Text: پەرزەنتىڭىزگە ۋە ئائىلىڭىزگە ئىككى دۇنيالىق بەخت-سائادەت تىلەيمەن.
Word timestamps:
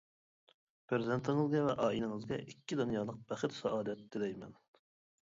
پەرزەنتىڭىزگە 0.91 1.59
ۋە 1.67 1.75
ئائىلىڭىزگە 1.83 2.39
ئىككى 2.53 2.77
دۇنيالىق 2.79 3.19
بەخت-سائادەت 3.33 4.01
تىلەيمەن. 4.17 4.57